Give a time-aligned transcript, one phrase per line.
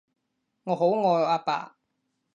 [0.63, 1.77] 我好愛阿爸